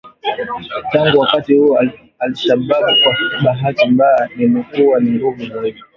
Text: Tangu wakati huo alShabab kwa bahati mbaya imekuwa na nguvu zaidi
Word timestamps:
Tangu 0.91 1.19
wakati 1.19 1.53
huo 1.55 1.79
alShabab 2.19 2.83
kwa 3.03 3.13
bahati 3.45 3.87
mbaya 3.89 4.29
imekuwa 4.37 4.99
na 4.99 5.11
nguvu 5.11 5.45
zaidi 5.45 5.81